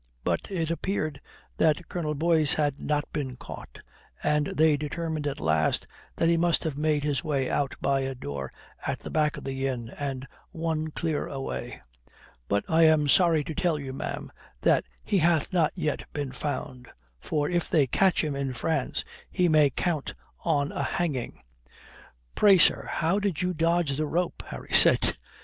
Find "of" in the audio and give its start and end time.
9.37-9.43